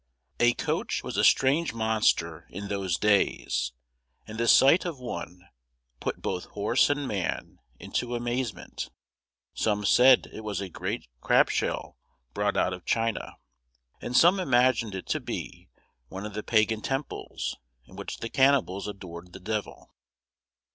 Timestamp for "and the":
4.25-4.47